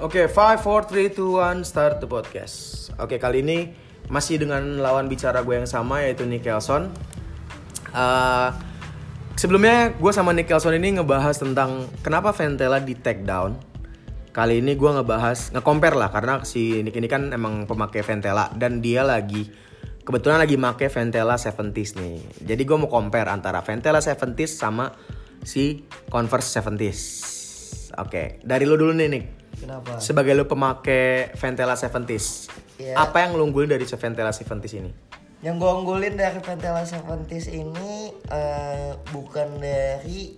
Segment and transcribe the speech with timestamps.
[0.00, 2.88] Oke, 5, 4, 3, 2, 1, start the podcast.
[2.96, 3.68] Oke, kali ini
[4.08, 6.88] masih dengan lawan bicara gue yang sama yaitu Nick Kelson.
[7.92, 8.48] Uh,
[9.36, 13.60] sebelumnya gue sama Nick Kelson ini ngebahas tentang kenapa Ventela di take down.
[14.32, 18.80] Kali ini gue ngebahas, nge-compare lah karena si Nick ini kan emang pemakai Ventela dan
[18.80, 19.52] dia lagi
[20.00, 22.48] kebetulan lagi make Ventela 70s nih.
[22.48, 24.96] Jadi gue mau compare antara Ventela 70s sama
[25.44, 27.00] si Converse 70s.
[28.00, 29.39] Oke, dari lu dulu nih Nick.
[29.60, 30.00] Kenapa?
[30.00, 32.96] Sebagai lu pemakai Ventela 70s, Iya.
[32.96, 34.90] apa yang lu unggulin dari Ventela 70s ini?
[35.40, 37.92] Yang gue unggulin dari Ventela 70s ini
[38.26, 40.32] eh, bukan dari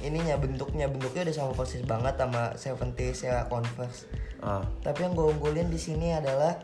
[0.00, 4.08] ininya bentuknya bentuknya udah sama persis banget sama 70s ya Converse.
[4.40, 6.56] Ah, Tapi yang gue unggulin di sini adalah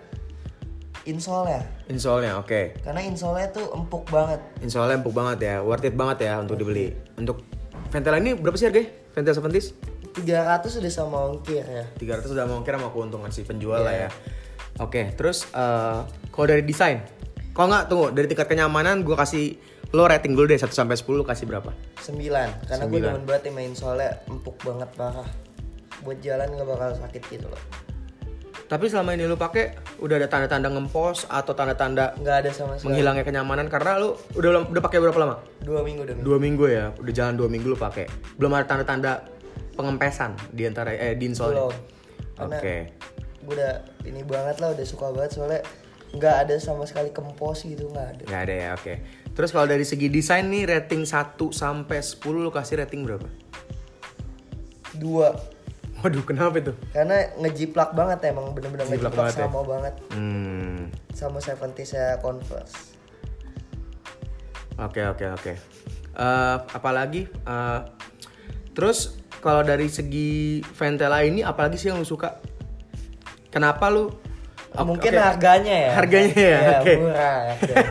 [1.04, 1.62] insole ya.
[1.86, 2.80] insole-nya oke.
[2.80, 4.40] Karena insole tuh empuk banget.
[4.58, 6.96] Insole-nya empuk banget ya, worth it banget ya untuk dibeli.
[7.14, 7.44] Untuk
[7.88, 8.88] Ventela ini berapa sih harganya?
[9.12, 9.66] Ventela 70s?
[10.16, 11.84] 300 udah sama ongkir ya.
[11.94, 14.08] 300 udah mau kira sama keuntungan si penjual lah Iya.
[14.08, 14.10] ya.
[14.78, 17.04] Oke, terus eh, kalau dari desain,
[17.52, 19.56] kalau nggak tunggu dari tingkat kenyamanan gue kasih
[19.88, 21.70] lo rating dulu deh 1 sampai 10 lu kasih berapa?
[22.00, 22.16] 9
[22.66, 25.28] karena gue demen banget yang main insole empuk banget parah.
[25.98, 27.62] Buat jalan gak bakal sakit gitu loh.
[28.66, 32.90] Tapi selama ini lu pakai udah ada tanda-tanda ngempos atau tanda-tanda Nggak ada sama sekali.
[32.90, 35.36] menghilangnya kenyamanan karena lu udah udah pakai berapa lama?
[35.62, 36.20] Dua minggu minggu.
[36.20, 38.10] Dua minggu ya, udah jalan dua minggu lu pakai.
[38.34, 39.22] Belum ada tanda-tanda
[39.76, 41.54] pengempesan di antara eh di insole.
[41.54, 41.74] Belum.
[42.34, 42.76] Karena Oke.
[43.38, 45.62] gue udah ini banget lah udah suka banget soalnya
[46.08, 48.94] nggak ada sama sekali kempos gitu nggak ada Nggak ada ya, oke.
[49.30, 51.12] Terus kalau dari segi desain nih rating 1
[51.46, 53.28] sampai 10 lu kasih rating berapa?
[54.94, 55.36] dua
[55.98, 56.72] Waduh, kenapa itu?
[56.90, 59.44] karena ngejiplak banget emang bener-bener Ngejiplak ngejiplak, banget ya?
[59.44, 60.76] sama banget Hmm.
[61.10, 62.96] sama 70 saya converse
[64.78, 65.52] Oke oke oke.
[66.12, 67.24] Eh, apalagi?
[67.28, 67.80] Eh,
[68.72, 70.32] terus kalau dari segi
[70.72, 72.36] Ventela ini, apalagi sih yang lu suka?
[73.48, 74.12] Kenapa lu?
[74.68, 75.22] Oke, mungkin oke.
[75.22, 76.94] harganya ya Harganya ya, Iya, oke.
[76.98, 77.86] murah harganya.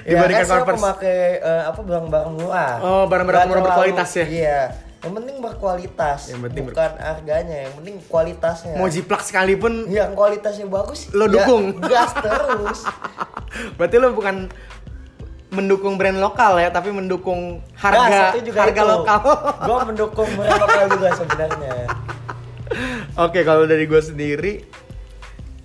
[0.00, 0.72] ya Dibandingkan kan Converse.
[0.74, 4.24] pemakai eh, apa barang-barang murah Oh, barang-barang murah berkualitas ya?
[4.26, 4.60] iya
[5.00, 10.12] yang penting berkualitas Yang penting ber- bukan harganya yang penting kualitasnya Mau jiplak sekalipun, yang
[10.14, 11.64] kualitasnya bagus Lo ya dukung.
[11.82, 12.80] gas terus
[13.76, 14.48] berarti lu bukan
[15.50, 18.90] mendukung brand lokal ya, tapi mendukung Nah, harga satu juga harga itu.
[18.92, 19.20] lokal.
[19.68, 21.74] Gua mendukung brand lokal juga sebenarnya.
[23.18, 24.52] Oke, kalau dari gue sendiri,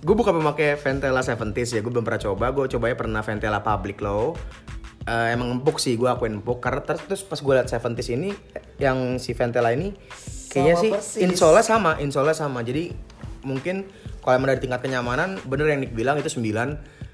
[0.00, 2.50] gue bukan pemakai Ventela 70s ya, gue belum pernah coba.
[2.50, 4.34] Gue cobanya pernah Ventela Public Low.
[5.02, 6.58] Eh, emang empuk sih, gue akuin empuk.
[6.58, 8.34] Karena terus, terus pas gue liat 70s ini,
[8.76, 9.94] yang si Ventela ini,
[10.50, 11.20] kayaknya Sama sih persis.
[11.22, 12.66] insole sama, insole sama.
[12.66, 12.90] Jadi
[13.46, 13.86] mungkin
[14.18, 16.42] kalau emang dari tingkat kenyamanan, bener yang Nick bilang itu 9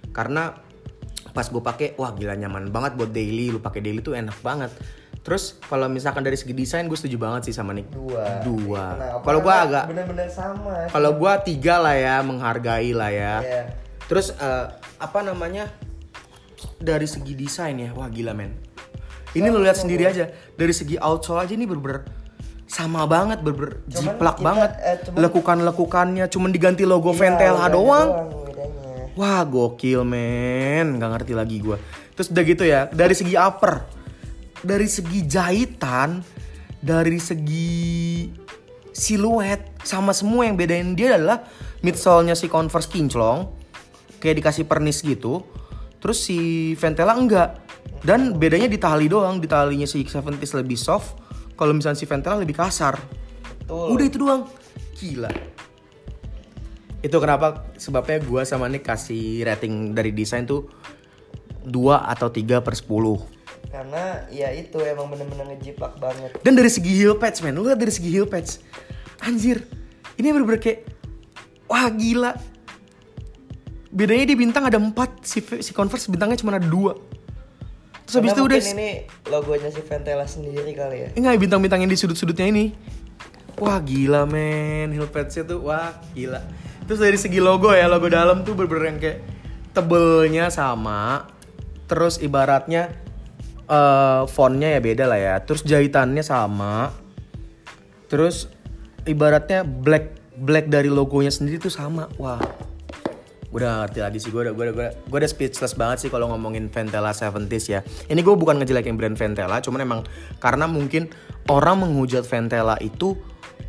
[0.08, 0.56] karena
[1.32, 3.48] pas gue pakai, wah gila nyaman banget buat daily.
[3.48, 4.68] Lu pakai daily tuh enak banget.
[5.22, 7.88] Terus kalau misalkan dari segi desain gue setuju banget sih sama Nick.
[7.88, 8.42] Dua.
[8.42, 8.84] Dua.
[8.92, 9.22] Kenapa?
[9.22, 10.74] Kalau gue agak bener-bener sama.
[10.90, 13.34] kalau gua tiga lah ya menghargai lah ya.
[13.38, 13.62] Iya.
[14.04, 14.66] Terus eh,
[14.98, 15.70] apa namanya
[16.76, 18.54] dari segi desain ya, wah gila men.
[19.32, 22.04] Ini lo lihat sendiri aja dari segi outsole aja ini bener-bener
[22.66, 24.70] sama banget, Cuman jiplak banget.
[24.80, 28.08] eh, cuman- Lekukan-lekukannya cuman diganti logo Iya, Ventela bedanya doang.
[29.12, 31.76] Wah gokil men, nggak ngerti lagi gua.
[32.16, 33.84] Terus udah gitu ya, dari segi upper,
[34.64, 36.24] dari segi jahitan,
[36.80, 38.28] dari segi
[38.92, 41.44] siluet, sama semua yang bedain dia adalah
[41.84, 43.48] midsole-nya si Converse kinclong,
[44.20, 45.44] kayak dikasih pernis gitu.
[46.00, 47.62] Terus si Ventela enggak.
[48.02, 51.20] Dan bedanya di tali doang, di talinya si 70s lebih soft,
[51.54, 52.98] kalau misalnya si Ventela lebih kasar.
[53.62, 53.94] Betul.
[53.94, 54.42] Udah itu doang.
[54.98, 55.30] Gila.
[57.02, 60.70] Itu kenapa sebabnya gua sama Nick kasih rating dari desain tuh
[61.66, 63.42] 2 atau 3 per 10.
[63.72, 66.30] Karena ya itu emang bener-bener ngejiplak banget.
[66.46, 68.62] Dan dari segi heel patch men, lu lihat dari segi heel patch.
[69.22, 69.66] Anjir,
[70.18, 70.86] ini bener-bener kayak
[71.66, 72.32] wah gila.
[73.92, 77.12] Bedanya di bintang ada 4, si, si Converse bintangnya cuma ada 2.
[78.08, 81.08] Terus habis itu udah ini logonya si Ventela sendiri kali ya.
[81.16, 82.76] Enggak, bintang-bintang yang di sudut-sudutnya ini.
[83.56, 86.44] Wah gila men, heel padsnya tuh wah gila.
[86.92, 89.18] Terus dari segi logo ya, logo dalam tuh bener-bener yang kayak
[89.72, 91.24] tebelnya sama.
[91.88, 92.92] Terus ibaratnya
[93.64, 95.40] eh fontnya ya beda lah ya.
[95.40, 96.92] Terus jahitannya sama.
[98.12, 98.44] Terus
[99.08, 102.12] ibaratnya black black dari logonya sendiri tuh sama.
[102.20, 102.44] Wah.
[103.48, 106.28] Gue udah ngerti lagi sih, gue udah, gue udah, gue udah speechless banget sih kalau
[106.28, 107.80] ngomongin Ventela 70s ya.
[108.12, 110.00] Ini gue bukan ngejelekin brand Ventela, cuman emang
[110.44, 111.08] karena mungkin
[111.48, 113.16] orang menghujat Ventela itu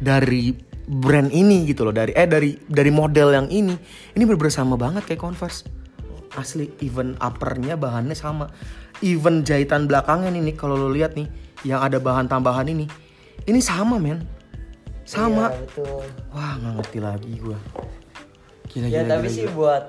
[0.03, 3.75] dari brand ini gitu loh, dari eh dari dari model yang ini.
[4.13, 5.63] Ini bener-bener sama banget kayak Converse.
[6.33, 8.49] Asli, even uppernya bahannya sama.
[9.05, 11.29] Even jahitan belakangnya nih, nih kalau lo lihat nih,
[11.61, 12.89] yang ada bahan tambahan ini,
[13.47, 14.23] ini sama men
[15.03, 15.99] sama Iya, betul.
[16.31, 17.59] wah nggak ngerti lagi gua
[18.71, 19.55] gila Ya gila, tapi gila, sih gila.
[19.55, 19.83] buat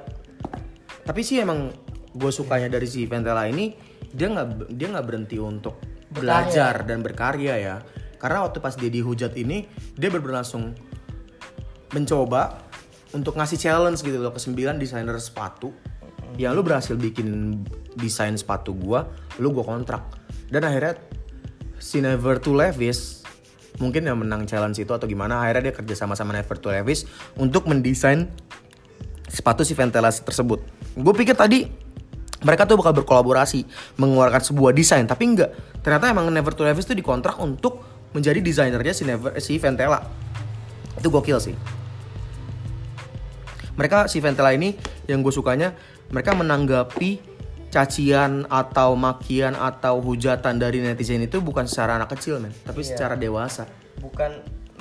[1.05, 1.71] tapi sih emang
[2.15, 3.75] gue sukanya dari si Ventela ini
[4.11, 5.79] dia nggak dia nggak berhenti untuk
[6.11, 7.77] belajar dan berkarya ya
[8.25, 9.69] karena waktu pas dia dihujat ini
[10.01, 10.73] dia benar langsung
[11.93, 12.57] mencoba
[13.13, 15.69] untuk ngasih challenge gitu loh ke sembilan desainer sepatu
[16.41, 17.61] yang lu berhasil bikin
[18.01, 19.05] desain sepatu gua
[19.37, 20.09] lu gua kontrak
[20.49, 20.97] dan akhirnya
[21.77, 23.21] si Never to Levis
[23.77, 27.05] mungkin yang menang challenge itu atau gimana akhirnya dia kerja sama sama Never to Levis
[27.37, 28.33] untuk mendesain
[29.29, 30.65] sepatu si ventilasi tersebut.
[30.97, 31.69] Gue pikir tadi
[32.45, 33.65] mereka tuh bakal berkolaborasi
[33.97, 35.51] mengeluarkan sebuah desain, tapi enggak.
[35.81, 40.01] Ternyata emang Never to Levis tuh dikontrak untuk menjadi desainernya si Never si Ventela.
[40.97, 41.55] Itu gokil sih.
[43.75, 45.75] Mereka si Ventela ini yang gue sukanya
[46.09, 47.19] mereka menanggapi
[47.69, 52.95] cacian atau makian atau hujatan dari netizen itu bukan secara anak kecil men, tapi Iya.
[52.95, 53.67] secara dewasa.
[53.97, 54.31] bukan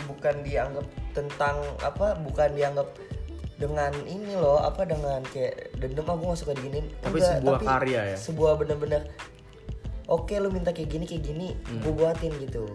[0.06, 2.86] bukan dianggap tentang apa bukan dianggap
[3.56, 8.18] dengan ini loh apa dengan kayak dendam aku nggak suka diginin Tapi sebuah karya ya?
[8.20, 9.08] sebuah bener-bener
[10.06, 11.80] oke lu minta kayak gini kayak gini Hmm.
[11.80, 12.68] gue buatin gitu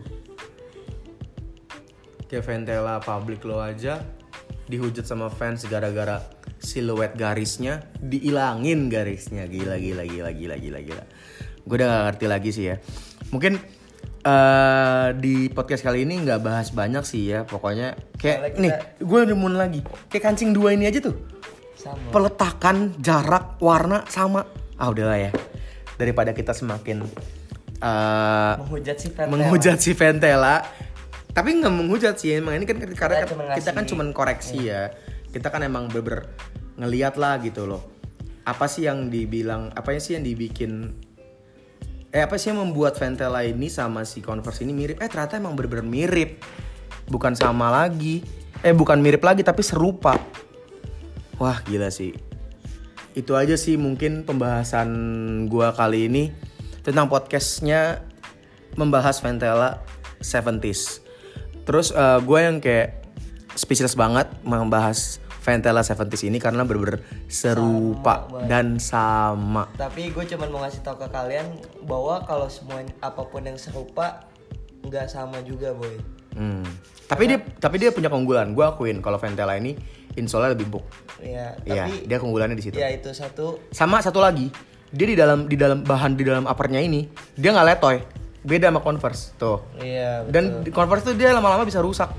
[2.28, 4.04] Kayak Ventela public lo aja
[4.68, 6.20] dihujat sama fans gara-gara
[6.60, 9.48] siluet garisnya diilangin garisnya.
[9.48, 11.04] Gila gila gila gila gila gila.
[11.64, 12.76] Gue udah gak ngerti lagi sih ya.
[13.32, 13.56] Mungkin
[14.18, 19.04] eh di podcast kali ini nggak bahas banyak sih ya pokoknya kayak Soalnya nih kita-
[19.08, 19.80] gue nemuin lagi.
[20.12, 21.16] Kayak kancing dua ini aja tuh.
[21.78, 22.12] Sama.
[22.12, 24.44] Peletakan jarak warna sama.
[24.76, 25.30] Ah udahlah ya.
[25.96, 27.08] Daripada kita semakin
[27.78, 29.30] eh menghujat si Ventela.
[29.32, 30.54] menghujat si Ventela
[31.32, 34.58] tapi nggak menghujat sih emang ini kan karena Kita kan cuma kita kan cuman koreksi
[34.70, 34.90] ya.
[35.28, 36.24] Kita kan emang beber
[36.80, 37.84] ngeliat lah gitu loh.
[38.48, 40.96] Apa sih yang dibilang apa sih yang dibikin
[42.08, 44.96] eh apa sih yang membuat Ventela ini sama si Converse ini mirip?
[45.04, 46.40] Eh ternyata emang bener-bener mirip.
[47.08, 48.24] Bukan sama lagi.
[48.64, 50.16] Eh bukan mirip lagi tapi serupa.
[51.36, 52.16] Wah gila sih.
[53.12, 54.88] Itu aja sih mungkin pembahasan
[55.46, 56.32] gua kali ini
[56.82, 58.00] tentang podcastnya
[58.74, 59.84] membahas Ventela
[60.24, 61.07] 70s.
[61.68, 63.04] Terus eh, gua yang kayak
[63.52, 69.64] speechless banget membahas Ventela 70s ini karena bener-bener serupa dan sama.
[69.80, 71.46] tapi gue cuman mau ngasih tahu ke kalian
[71.88, 74.28] bahwa kalau semua apa pun yang serupa
[74.84, 75.96] nggak sama juga boy
[76.38, 76.62] Hmm.
[77.10, 78.54] Tapi dia tapi dia punya keunggulan.
[78.54, 79.74] Gua akuin kalau Ventela ini
[80.14, 80.86] insolnya lebih empuk.
[81.18, 82.76] ya Iya, tapi dia keunggulannya di situ.
[82.78, 84.46] ya itu satu Sama satu lagi,
[84.94, 87.98] dia di dalam di dalam bahan di dalam uppernya ini dia nggak letoy.
[88.42, 89.58] Beda sama Converse tuh.
[89.78, 92.10] iya Dan di Converse tuh dia lama-lama bisa rusak.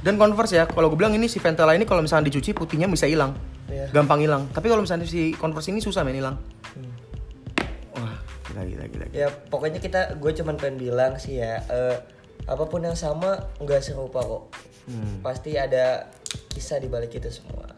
[0.00, 3.04] Dan Converse ya, kalau gue bilang ini si Ventela ini kalau misalnya dicuci putihnya bisa
[3.04, 3.36] hilang.
[3.68, 3.92] Iya.
[3.92, 4.48] Gampang hilang.
[4.50, 6.40] Tapi kalau misalnya si Converse ini susah main hilang.
[6.72, 6.92] Hmm.
[7.94, 8.16] Wah,
[8.48, 9.04] gila gila gila.
[9.12, 11.96] ya pokoknya kita gue cuman pengen bilang sih ya eh,
[12.46, 14.44] apa pun yang sama nggak serupa kok
[14.80, 15.20] Hmm.
[15.22, 16.08] pasti ada
[16.50, 17.68] kisah di balik itu semua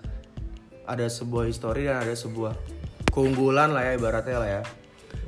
[0.87, 2.57] Ada sebuah histori dan ada sebuah
[3.11, 4.63] keunggulan lah ya ibaratnya lah ya.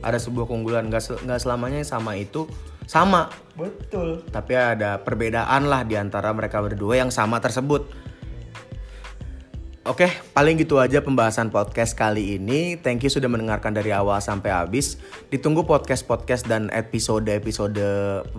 [0.04, 2.44] Ada sebuah keunggulan nggak se- nggak selamanya yang sama itu
[2.84, 3.32] sama.
[3.56, 7.88] betul Tapi ada perbedaan lah di antara mereka berdua yang sama tersebut.
[9.84, 12.80] Oke, paling gitu aja pembahasan podcast kali ini.
[12.80, 14.96] Thank you sudah mendengarkan dari awal sampai habis.
[15.28, 17.76] Ditunggu podcast-podcast dan episode-episode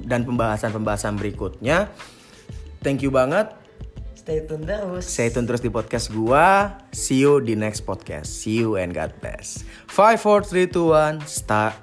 [0.10, 1.94] dan pembahasan-pembahasan berikutnya.
[2.82, 3.65] Thank you banget.
[4.26, 6.82] Stay tune terus Stay tune terus di podcast gua.
[6.90, 8.26] See you di next podcast.
[8.26, 9.62] See you and God bless.
[9.94, 11.78] 5 4 3 2 1 start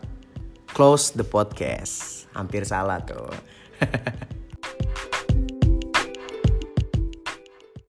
[0.75, 2.27] close the podcast.
[2.35, 3.31] Hampir salah tuh.